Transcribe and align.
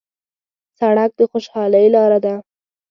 سړک 0.79 1.11
د 1.17 1.21
خوشحالۍ 1.31 1.85
لاره 1.95 2.19
ده. 2.25 2.35